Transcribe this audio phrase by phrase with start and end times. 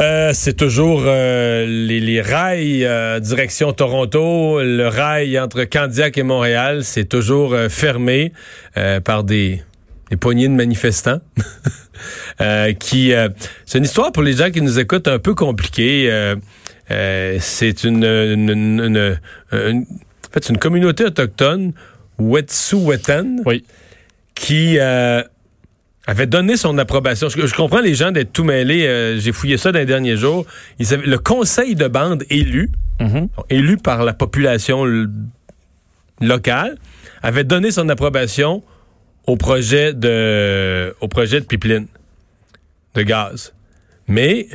[0.00, 6.84] Euh, c'est toujours euh, les, rails euh, direction Toronto, le rail entre Candiac et Montréal,
[6.84, 8.32] c'est toujours fermé
[9.04, 9.62] par des,
[10.10, 11.20] des, poignées de manifestants.
[12.78, 13.12] qui,
[13.66, 16.10] c'est une histoire pour les gens qui nous écoutent un peu compliquée.
[16.88, 19.18] c'est une, une,
[19.52, 21.72] en fait, une communauté autochtone,
[22.18, 23.64] Wet'suwet'en, oui.
[24.34, 24.78] qui
[26.10, 27.28] avait donné son approbation.
[27.28, 28.84] Je, comprends les gens d'être tout mêlés.
[28.84, 30.44] Euh, j'ai fouillé ça dans les derniers jours.
[30.80, 33.28] le conseil de bande élu, mm-hmm.
[33.48, 34.84] élu par la population
[36.20, 36.78] locale,
[37.22, 38.64] avait donné son approbation
[39.28, 41.86] au projet de, au projet de pipeline
[42.96, 43.52] de gaz.
[44.08, 44.48] Mais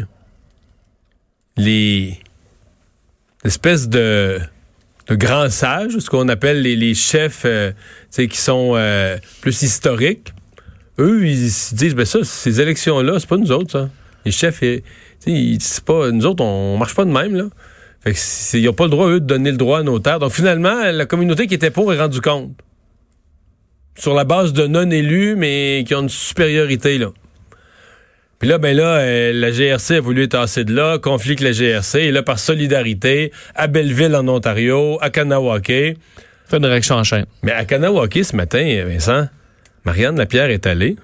[1.56, 2.20] les
[3.46, 4.42] espèces de,
[5.08, 7.72] de grands sages, ce qu'on appelle les, chefs euh,
[8.12, 10.34] qui sont euh, plus historiques,
[11.00, 13.90] eux, ils se disent, ben ça, ces élections-là, c'est pas nous autres, ça.
[14.26, 14.64] Les chefs,
[15.20, 17.46] c'est pas, nous autres, on marche pas de même, là.
[18.04, 20.20] Fait que ils n'ont pas le droit, eux, de donner le droit à nos terres.
[20.20, 22.52] Donc, finalement, la communauté qui était pour est rendue compte.
[23.98, 27.12] Sur la base de non-élus, mais qui ont une supériorité, là.
[28.38, 31.40] Puis là, ben là, euh, la GRC a voulu être assez de là, conflit avec
[31.40, 35.98] la GRC, et là, par solidarité, à Belleville, en Ontario, à Kanawake.
[36.48, 37.26] Fait une réaction en chaîne.
[37.44, 39.28] Mais à Kanawake, ce matin, Vincent,
[39.86, 40.96] Marianne Lapierre est allée.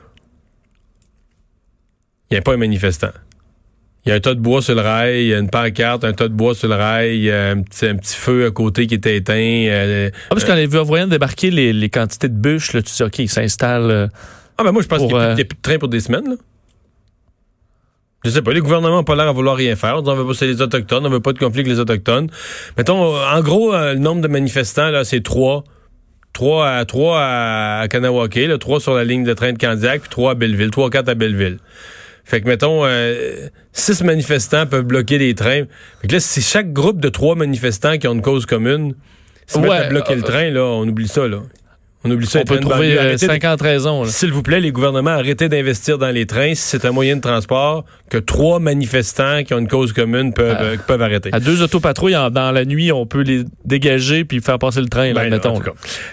[2.30, 3.12] Il n'y a pas un manifestant.
[4.06, 6.04] Il y a un tas de bois sur le rail, il y a une pancarte,
[6.04, 8.48] un tas de bois sur le rail, il y a un petit, un petit feu
[8.48, 9.36] à côté qui était éteint.
[9.36, 12.82] Euh, ah, parce qu'on avait vu en voyant débarquer les, les, quantités de bûches, là,
[12.82, 13.92] tu sais, OK, ils s'installent.
[13.92, 14.08] Euh,
[14.58, 16.36] ah, ben moi, je pense qu'il n'y a, plus de train pour des semaines, là.
[18.24, 19.98] Je sais pas, les gouvernements n'ont pas l'air à vouloir rien faire.
[19.98, 22.30] On veut pas c'est les Autochtones, on veut pas de conflit avec les Autochtones.
[22.78, 25.64] Mettons, en gros, euh, le nombre de manifestants, là, c'est trois.
[26.34, 30.10] 3 à, 3 à, Kanawake, là, 3 sur la ligne de train de Candiac, puis
[30.10, 31.58] 3 à Belleville, 3 4 à Belleville.
[32.24, 35.64] Fait que, mettons, euh, six manifestants peuvent bloquer les trains.
[36.02, 38.94] Fait que là, c'est chaque groupe de trois manifestants qui ont une cause commune.
[39.48, 41.40] Si ouais, à bloquer le euh, train, là, on oublie ça, là.
[42.04, 42.40] On oublie ça.
[42.40, 44.06] On peut trouver 50 euh, raisons.
[44.06, 46.56] S'il vous plaît, les gouvernements, arrêtez d'investir dans les trains.
[46.56, 50.58] Si c'est un moyen de transport, que trois manifestants qui ont une cause commune peuvent,
[50.60, 51.30] euh, peuvent arrêter.
[51.32, 55.14] À deux autopatrouilles dans la nuit, on peut les dégager puis faire passer le train,
[55.14, 55.62] là, ben, mettons.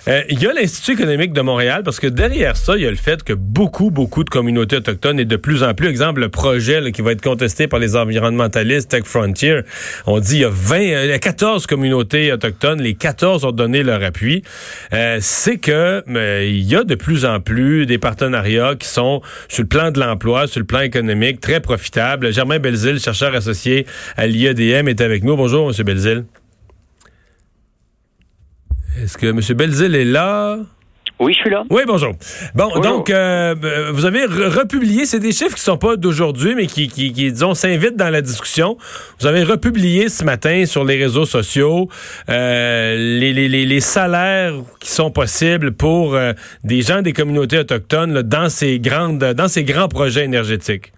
[0.09, 2.91] Euh, il y a l'Institut économique de Montréal parce que derrière ça, il y a
[2.91, 6.29] le fait que beaucoup, beaucoup de communautés autochtones et de plus en plus, exemple, le
[6.29, 9.61] projet qui va être contesté par les environnementalistes Tech Frontier,
[10.07, 13.53] on dit il y a 20, il y a 14 communautés autochtones, les 14 ont
[13.53, 14.43] donné leur appui.
[15.21, 19.69] c'est que il y a de plus en plus des partenariats qui sont sur le
[19.69, 22.33] plan de l'emploi, sur le plan économique, très profitables.
[22.33, 23.87] Germain Belzil, chercheur associé
[24.17, 25.37] à l'IEDM, est avec nous.
[25.37, 25.85] Bonjour, M.
[25.85, 26.25] Belzil.
[29.03, 29.41] Est-ce que M.
[29.57, 30.59] Belzil est là?
[31.21, 31.65] Oui, je suis là.
[31.71, 32.13] Oui, bonjour.
[32.55, 33.55] Bon, donc, euh,
[33.93, 37.97] vous avez republié, c'est des chiffres qui sont pas d'aujourd'hui, mais qui, qui, disons, s'invitent
[37.97, 38.77] dans la discussion.
[39.19, 41.89] Vous avez republié ce matin sur les réseaux sociaux
[42.29, 48.23] euh, les, les, les, salaires qui sont possibles pour euh, des gens des communautés autochtones
[48.23, 50.93] dans ces grandes, dans ces grands projets énergétiques.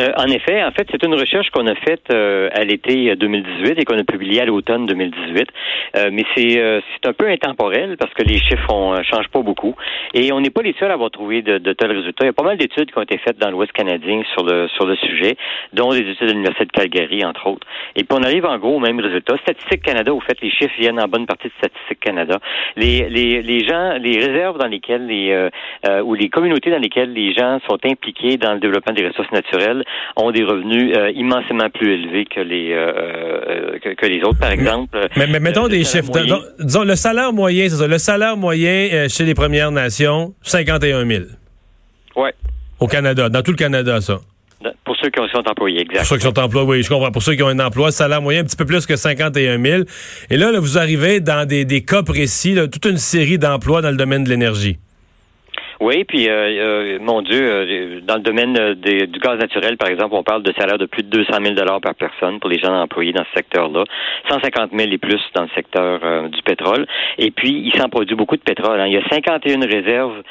[0.00, 3.78] Euh, en effet, en fait, c'est une recherche qu'on a faite euh, à l'été 2018
[3.78, 5.48] et qu'on a publiée à l'automne 2018.
[5.96, 9.74] Euh, mais c'est c'est un peu intemporel parce que les chiffres ne changent pas beaucoup
[10.14, 12.24] et on n'est pas les seuls à avoir trouvé de, de, tels résultats.
[12.24, 14.68] Il y a pas mal d'études qui ont été faites dans l'Ouest canadien sur le
[14.68, 15.36] sur le sujet,
[15.72, 17.66] dont des études de l'Université de Calgary entre autres.
[17.96, 19.36] Et puis on arrive en gros au même résultat.
[19.38, 22.38] Statistique Canada, au fait, les chiffres viennent en bonne partie de Statistique Canada.
[22.76, 25.48] Les les les gens, les réserves dans lesquelles les
[26.04, 29.81] ou les communautés dans lesquelles les gens sont impliqués dans le développement des ressources naturelles
[30.16, 34.50] ont des revenus euh, immensément plus élevés que les euh, euh, que, les autres, par
[34.50, 34.98] exemple.
[35.16, 36.10] Mais, mettons des chiffres.
[36.60, 37.86] disons le salaire moyen, c'est ça.
[37.86, 41.24] Le salaire moyen chez les Premières Nations, 51 000.
[42.16, 42.32] Ouais.
[42.80, 44.20] Au Canada, dans tout le Canada, ça.
[44.84, 45.98] Pour ceux qui sont employés, exactement.
[45.98, 47.10] Pour ceux qui sont employés, oui, je comprends.
[47.10, 49.82] Pour ceux qui ont un emploi, salaire moyen un petit peu plus que 51 000.
[50.30, 53.96] Et là, vous arrivez dans des, des cas précis, toute une série d'emplois dans le
[53.96, 54.78] domaine de l'énergie.
[55.82, 60.14] Oui, puis euh, euh, mon Dieu, euh, dans le domaine du gaz naturel, par exemple,
[60.14, 62.72] on parle de salaire de plus de 200 000 dollars par personne pour les gens
[62.72, 63.82] employés dans ce secteur-là,
[64.30, 66.86] 150 000 et plus dans le secteur du pétrole.
[67.18, 68.78] Et puis, il s'en produit beaucoup de pétrole.
[68.78, 68.86] Hein.
[68.86, 70.22] Il y a 51 réserves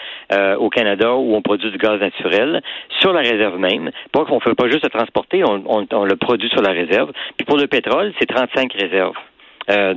[0.57, 2.61] au Canada où on produit du gaz naturel
[3.01, 3.91] sur la réserve même.
[4.13, 7.11] Pas qu'on ne fait pas juste le transporter, on, le produit sur la réserve.
[7.35, 9.17] Puis pour le pétrole, c'est 35 réserves.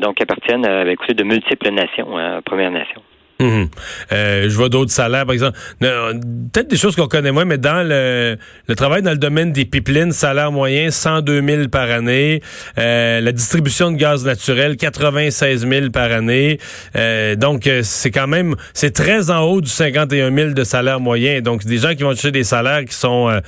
[0.01, 3.03] donc, qui appartiennent à de multiples nations, hein, Premières Nations.
[3.45, 3.69] Mhm.
[4.13, 5.59] Euh, je vois d'autres salaires, par exemple.
[5.81, 8.37] Peut-être des choses qu'on connaît moins, mais dans le,
[8.75, 12.41] travail dans le domaine des pipelines, salaire moyen 102 000 par année.
[12.79, 16.59] Euh, la distribution de gaz naturel 96 000 par année.
[16.97, 21.41] Euh, donc c'est quand même c'est très en haut du 51 000 de salaire moyen.
[21.41, 23.41] Donc des gens qui vont chercher des salaires qui sont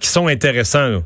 [0.00, 1.02] qui sont intéressants.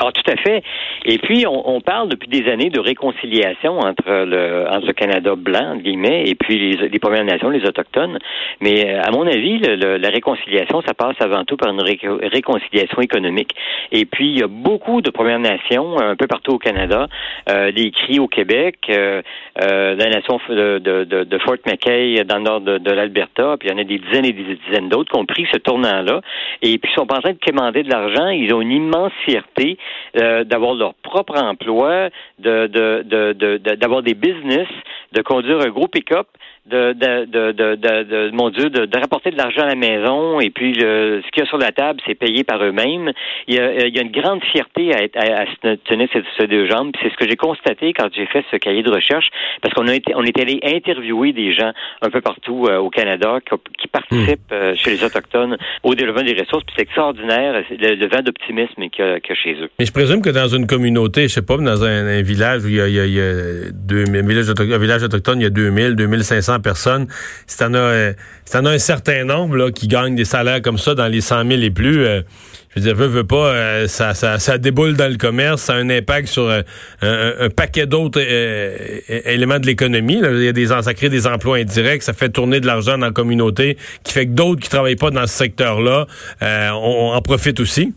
[0.00, 0.62] Ah, tout à fait.
[1.04, 5.34] Et puis, on, on, parle depuis des années de réconciliation entre le, entre le Canada
[5.36, 8.18] blanc, entre guillemets, et puis les, les Premières Nations, les Autochtones.
[8.60, 13.00] Mais euh, à mon avis, le, la réconciliation, ça passe avant tout par une réconciliation
[13.00, 13.54] économique.
[13.92, 17.06] Et puis, il y a beaucoup de Premières Nations, un peu partout au Canada,
[17.48, 19.22] euh, des cris au Québec, euh,
[19.62, 23.68] euh, la nation de, de, de, Fort McKay dans le nord de, de l'Alberta, puis
[23.68, 26.20] il y en a des dizaines et des dizaines d'autres qui ont pris ce tournant-là,
[26.62, 28.28] et puis ils sont en train de commander de l'argent.
[28.28, 29.78] Ils ont une immense fierté
[30.16, 34.68] euh, d'avoir leur propre emploi, de, de, d'avoir des business,
[35.12, 36.28] de conduire un gros pick-up
[36.68, 40.50] de, de, de, de, de, mon Dieu, de, rapporter de l'argent à la maison et
[40.50, 43.12] puis le, ce qu'il y a sur la table, c'est payé par eux-mêmes.
[43.46, 46.22] Il y, a, il y a une grande fierté à, être, à, se tenir ces,
[46.38, 46.92] ces deux jambes.
[47.02, 49.28] C'est ce que j'ai constaté quand j'ai fait ce cahier de recherche,
[49.62, 51.72] parce qu'on a été, on est allé interviewer des gens
[52.02, 53.38] un peu partout euh, au Canada
[53.78, 54.54] qui, participent hmm.
[54.54, 56.64] euh, chez les autochtones au développement des ressources.
[56.64, 59.70] Puis c'est extraordinaire le, vent d'optimisme qu'il y, a chez eux.
[59.78, 62.76] Mais je présume que dans une communauté, je sais pas, dans un, village où il
[62.76, 67.06] y a, il y a, village, un village autochtone, il y a 2000, 2500 personnes.
[67.46, 68.12] Si t'en as, euh,
[68.54, 71.48] en as un certain nombre là, qui gagnent des salaires comme ça dans les 100
[71.48, 72.22] 000 et plus, euh,
[72.70, 75.74] je veux dire, veux, veux pas, euh, ça, ça, ça déboule dans le commerce, ça
[75.74, 80.20] a un impact sur un, paquet d'autres éléments de l'économie.
[80.22, 83.06] Il y a des, ça crée des emplois indirects, ça fait tourner de l'argent dans
[83.06, 86.06] la communauté, qui fait que d'autres qui travaillent pas dans ce secteur-là,
[86.40, 87.94] on en profitent aussi.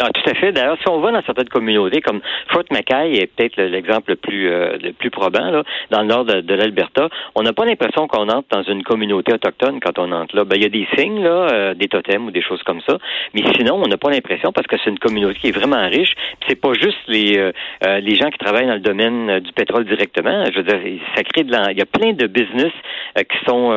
[0.00, 0.52] Ah, tout à fait.
[0.52, 4.48] D'ailleurs, si on va dans certaines communautés, comme Fort Mackay est peut-être l'exemple le plus
[4.48, 8.28] euh, le plus probant, là, dans le nord de, l'Alberta, on n'a pas l'impression qu'on
[8.28, 10.44] entre dans une communauté autochtone quand on entre là.
[10.44, 12.98] Ben, il y a des signes, là, euh, des totems ou des choses comme ça,
[13.34, 16.14] mais sinon, on n'a pas l'impression parce que c'est une communauté qui est vraiment riche.
[16.46, 20.44] C'est pas juste les euh, les gens qui travaillent dans le domaine du pétrole directement.
[20.52, 22.72] Je veux dire, ça crée de Il y a plein de business
[23.16, 23.72] qui sont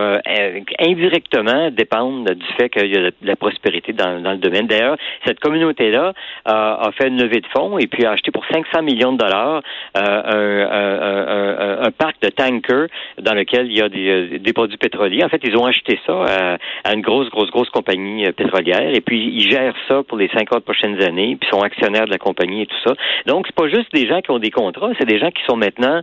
[0.80, 4.68] indirectement dépendent du fait qu'il y a de la prospérité dans, dans le domaine.
[4.68, 6.11] D'ailleurs, cette communauté-là
[6.46, 9.62] a, fait une levée de fonds et puis a acheté pour 500 millions de dollars
[9.98, 12.88] euh, un, parc de tankers
[13.20, 15.24] dans lequel il y a des, euh, produits pétroliers.
[15.24, 19.02] En fait, ils ont acheté ça à, une grosse, grosse, grosse compagnie euh, pétrolière et
[19.02, 22.64] puis ils gèrent ça pour les 50 prochaines années puis sont actionnaires de la compagnie
[22.64, 22.94] et tout ça.
[23.26, 25.58] Donc, c'est pas juste des gens qui ont des contrats, c'est des gens qui sont
[25.58, 26.02] maintenant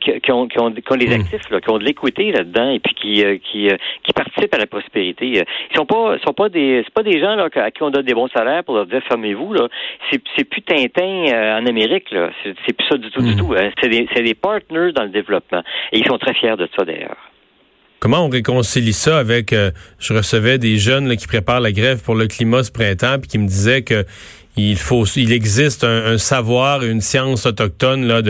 [0.00, 1.20] qui, ont, qui, ont, qui, ont, des hmm.
[1.20, 3.68] actifs, là, qui ont de l'équité là-dedans et puis qui, qui,
[4.02, 5.26] qui participent à la prospérité.
[5.26, 8.04] Ils sont pas sont pas des c'est pas des gens là, à qui on donne
[8.04, 9.68] des bons salaires pour leur dire fermez vous là,
[10.10, 12.30] c'est plus Tintin euh, en Amérique, là.
[12.44, 13.38] C'est plus ça du tout, du hmm.
[13.38, 13.54] tout.
[13.56, 13.70] Hein.
[13.80, 15.62] C'est des, des partners dans le développement.
[15.92, 17.31] Et ils sont très fiers de ça, d'ailleurs.
[18.02, 19.70] Comment on réconcilie ça avec euh,
[20.00, 23.38] je recevais des jeunes qui préparent la grève pour le climat ce printemps puis qui
[23.38, 24.04] me disaient que
[24.56, 28.20] il faut, il existe un, savoir et une science autochtone là,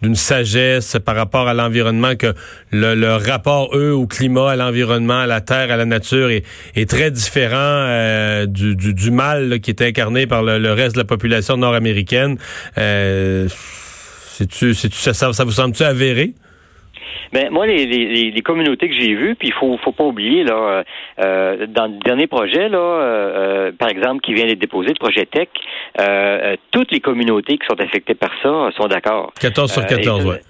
[0.00, 2.34] d'une sagesse par rapport à l'environnement que
[2.70, 6.44] le, rapport eux au climat, à l'environnement, à la terre, à la nature est,
[6.76, 11.04] est très différent euh, du, du, mal qui est incarné par le, reste de la
[11.04, 12.38] population nord-américaine.
[12.78, 13.48] Euh,
[14.38, 16.34] c'est-tu, ça, ça vous semble-tu avéré?
[17.32, 20.44] Ben moi, les, les, les communautés que j'ai vues, puis il faut faut pas oublier
[20.44, 20.82] là, euh,
[21.20, 24.94] euh dans le dernier projet là, euh, euh, par exemple, qui vient d'être déposé, le
[24.94, 25.48] projet Tech,
[26.70, 29.32] toutes les communautés qui sont affectées par ça sont d'accord.
[29.40, 30.40] 14 sur 14, ouais.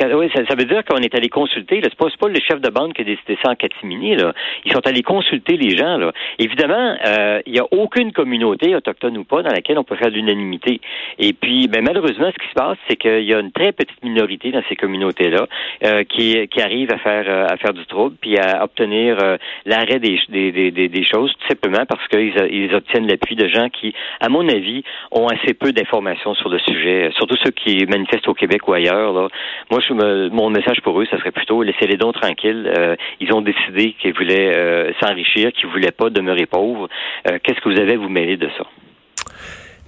[0.00, 1.80] Oui, ça, veut dire qu'on est allé consulter.
[1.82, 4.16] C'est pas, pas le chef de bande qui a décidé ça en catimini.
[4.16, 4.32] Là.
[4.64, 5.98] Ils sont allés consulter les gens.
[5.98, 6.12] Là.
[6.38, 10.10] Évidemment, euh, il n'y a aucune communauté, autochtone ou pas, dans laquelle on peut faire
[10.10, 10.80] l'unanimité.
[11.18, 14.02] Et puis, ben, malheureusement, ce qui se passe, c'est qu'il y a une très petite
[14.02, 15.46] minorité dans ces communautés-là
[15.84, 19.18] euh, qui, qui arrive à faire euh, à faire du trouble puis à obtenir
[19.66, 23.68] l'arrêt des, des, des, des, choses, tout simplement parce qu'ils ils obtiennent l'appui de gens
[23.68, 28.28] qui, à mon avis, ont assez peu d'informations sur le sujet, surtout ceux qui manifestent
[28.28, 29.12] au Québec ou ailleurs.
[29.12, 29.28] Là.
[29.70, 32.70] Moi, je mon message pour eux, ça serait plutôt laisser les dons tranquilles.
[32.76, 36.88] Euh, ils ont décidé qu'ils voulaient euh, s'enrichir, qu'ils voulaient pas demeurer pauvres.
[37.28, 38.64] Euh, qu'est-ce que vous avez à vous mêler de ça?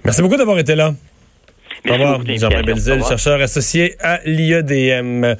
[0.03, 0.91] Merci beaucoup d'avoir été là.
[1.87, 5.35] Au revoir, Jean-Pierre Belzil, chercheur associé à l'IEDM.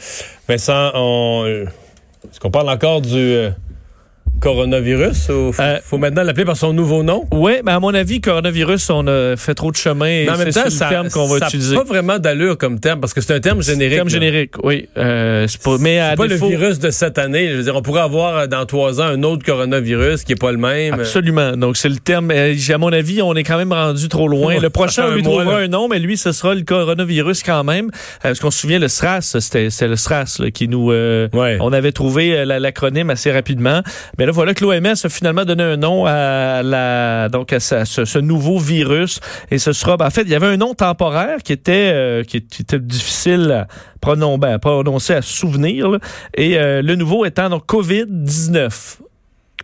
[0.48, 1.46] Vincent, on...
[1.46, 3.50] est-ce qu'on parle encore du
[4.40, 7.26] coronavirus ou faut, euh, faut maintenant l'appeler par son nouveau nom?
[7.32, 10.06] Oui, mais à mon avis, coronavirus, on a fait trop de chemin.
[10.06, 11.76] Mais en même temps, c'est le terme qu'on va utiliser.
[11.76, 13.94] pas vraiment d'allure comme terme parce que c'est un terme générique.
[13.94, 14.88] Un terme générique, oui.
[14.98, 17.50] Euh, c'est pas, mais pas le virus de cette année.
[17.50, 20.40] Je veux dire, on pourrait avoir euh, dans trois ans un autre coronavirus qui est
[20.40, 20.94] pas le même.
[20.94, 21.56] Absolument.
[21.58, 22.32] Donc c'est le terme.
[22.32, 24.60] À mon avis, on est quand même rendu trop loin.
[24.62, 27.90] le prochain, on lui trouvera un nom, mais lui, ce sera le coronavirus quand même.
[28.22, 30.92] Parce qu'on se souvient, le SRAS, c'était le SRAS qui nous.
[30.92, 33.82] On avait trouvé l'acronyme assez rapidement.
[34.18, 38.20] Mais là, voilà que l'OMS a finalement donné un nom à la donc à ce,
[38.20, 39.20] nouveau virus
[39.52, 42.24] et ce sera ben, en fait il y avait un nom temporaire qui était euh,
[42.24, 43.68] qui, était difficile à
[44.02, 46.00] prononcer, ben, à, prononcer, à souvenir
[46.36, 49.02] et euh, le nouveau étant donc Covid 19.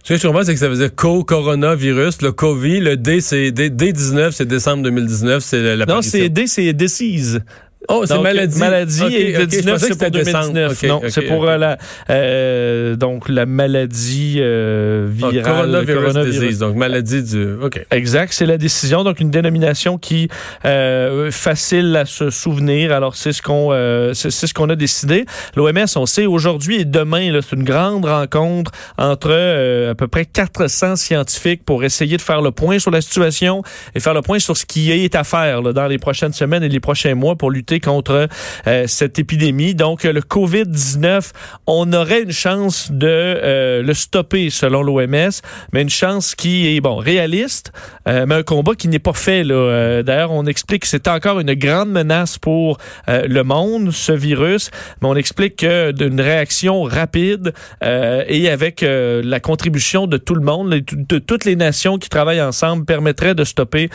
[0.03, 2.23] Ce que je comprends, c'est que ça faisait co-coronavirus.
[2.23, 6.73] Le COVID, le D, c'est D19, c'est décembre 2019, c'est la Non, c'est D, c'est
[6.73, 7.41] disease.
[7.89, 8.59] Oh, c'est maladie.
[8.59, 10.83] Maladie et le 19, c'est pour 2019.
[10.83, 11.77] non, c'est pour euh, la
[12.09, 15.43] euh, donc la maladie euh, ah, virale.
[15.43, 16.39] coronavirus, coronavirus.
[16.39, 17.53] Disease, donc maladie du.
[17.61, 17.85] Ok.
[17.91, 19.03] Exact, c'est la décision.
[19.03, 20.29] Donc une dénomination qui
[20.65, 22.91] euh, facile à se souvenir.
[22.93, 25.25] Alors c'est ce qu'on euh, c'est ce qu'on a décidé.
[25.55, 30.25] L'OMS, on sait aujourd'hui et demain, c'est une grande rencontre entre euh, à peu près
[30.25, 33.63] 400 scientifiques pour essayer de faire le point sur la situation
[33.95, 36.63] et faire le point sur ce qui est à faire là, dans les prochaines semaines
[36.63, 38.27] et les prochains mois pour lutter contre
[38.67, 39.75] euh, cette épidémie.
[39.75, 41.31] Donc, le COVID-19,
[41.67, 45.31] on aurait une chance de euh, le stopper selon l'OMS,
[45.73, 47.71] mais une chance qui est, bon, réaliste,
[48.07, 49.43] euh, mais un combat qui n'est pas fait.
[49.43, 55.07] D'ailleurs, on explique que c'est encore une grande menace pour le monde, ce virus, mais
[55.07, 61.17] on explique que d'une réaction rapide et avec la contribution de tout le monde, de
[61.19, 63.89] toutes les nations qui travaillent ensemble, permettrait de stopper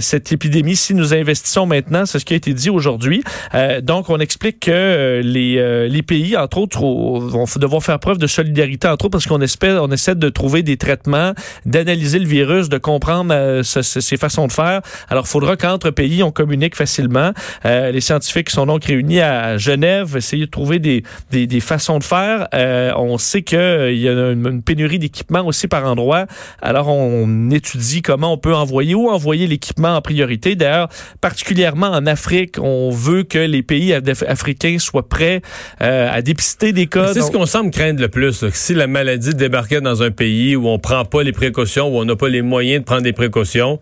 [0.00, 2.06] cette épidémie si nous investissons maintenant.
[2.06, 3.17] C'est ce qui a été dit aujourd'hui.
[3.54, 7.98] Euh, donc, on explique que euh, les, euh, les pays, entre autres, vont devoir faire
[7.98, 11.32] preuve de solidarité, entre autres, parce qu'on espère, on essaie de trouver des traitements,
[11.66, 14.80] d'analyser le virus, de comprendre ses façons de faire.
[15.08, 17.32] Alors, il faudra qu'entre pays, on communique facilement.
[17.64, 22.04] les scientifiques sont donc réunis à Genève, essayer de trouver des, des, des façons de
[22.04, 22.48] faire.
[22.96, 26.26] on sait qu'il y a une, une pénurie d'équipements aussi par endroit.
[26.62, 30.54] Alors, on étudie comment on peut envoyer ou envoyer l'équipement en priorité.
[30.54, 30.88] D'ailleurs,
[31.20, 35.42] particulièrement en Afrique, on veut que les pays africains soient prêts
[35.82, 37.12] euh, à dépister des cas.
[37.12, 38.44] C'est ce qu'on semble craindre le plus.
[38.52, 42.04] si la maladie débarquait dans un pays où on prend pas les précautions, où on
[42.04, 43.80] n'a pas les moyens de prendre des précautions,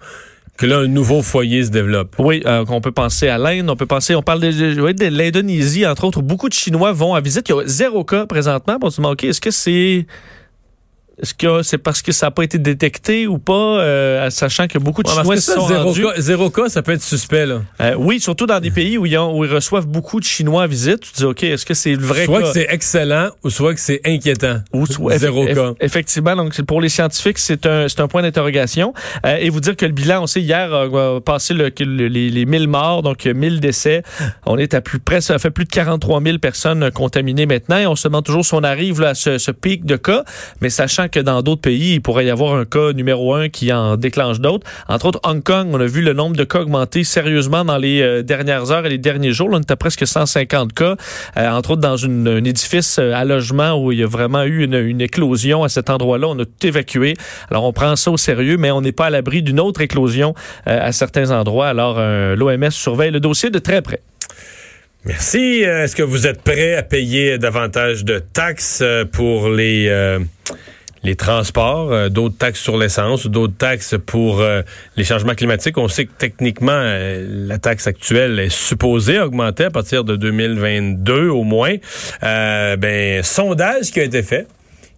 [0.56, 2.14] que là, un nouveau foyer se développe.
[2.18, 5.86] Oui, euh, on peut penser à l'Inde, on peut penser, on parle de, de l'Indonésie,
[5.86, 7.48] entre autres, où beaucoup de Chinois vont à visite.
[7.48, 8.78] Il y a zéro cas présentement.
[8.82, 10.06] On se demande, OK, est-ce que c'est
[11.18, 14.78] est-ce que c'est parce que ça n'a pas été détecté ou pas, euh, sachant que
[14.78, 16.02] beaucoup de Chinois se sont zéro rendus...
[16.02, 17.62] Cas, zéro cas, ça peut être suspect, là.
[17.80, 20.64] Euh, oui, surtout dans des pays où ils, ont, où ils, reçoivent beaucoup de Chinois
[20.64, 21.00] à visite.
[21.00, 22.44] Tu te dis, OK, est-ce que c'est le vrai soit cas?
[22.44, 24.60] Soit que c'est excellent ou soit que c'est inquiétant.
[24.74, 25.72] Ou soit, zéro cas.
[25.80, 28.92] Effectivement, donc pour les scientifiques, c'est un, un point d'interrogation.
[29.24, 32.44] Euh, et vous dire que le bilan, on sait, hier, a passé le, les, les
[32.44, 34.02] 1000 morts, donc 1000 décès.
[34.44, 37.78] On est à plus près, ça fait plus de 43 000 personnes contaminées maintenant.
[37.78, 40.22] Et on se demande toujours si on arrive là, à ce, ce pic de cas.
[40.60, 43.72] Mais sachant que dans d'autres pays, il pourrait y avoir un cas numéro un qui
[43.72, 44.66] en déclenche d'autres.
[44.88, 48.00] Entre autres, Hong Kong, on a vu le nombre de cas augmenter sérieusement dans les
[48.00, 49.48] euh, dernières heures et les derniers jours.
[49.52, 50.96] On est à presque 150 cas,
[51.36, 54.64] euh, entre autres dans un édifice euh, à logement où il y a vraiment eu
[54.64, 56.28] une, une éclosion à cet endroit-là.
[56.28, 57.14] On a tout évacué.
[57.50, 60.34] Alors, on prend ça au sérieux, mais on n'est pas à l'abri d'une autre éclosion
[60.64, 61.68] à certains endroits.
[61.68, 61.98] Alors,
[62.36, 64.00] l'OMS surveille le dossier de très près.
[65.04, 65.62] Merci.
[65.62, 68.82] Est-ce que vous êtes prêt à payer davantage de taxes
[69.12, 69.88] pour les
[71.02, 74.62] les transports, euh, d'autres taxes sur l'essence, d'autres taxes pour euh,
[74.96, 75.78] les changements climatiques.
[75.78, 81.28] On sait que techniquement, euh, la taxe actuelle est supposée augmenter à partir de 2022
[81.28, 81.74] au moins.
[82.22, 84.46] ben, sondage qui a été fait,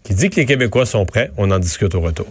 [0.02, 1.30] qui dit que les Québécois sont prêts.
[1.36, 2.26] On en discute au retour.